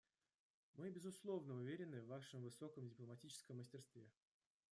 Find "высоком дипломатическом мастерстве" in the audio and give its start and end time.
2.41-4.09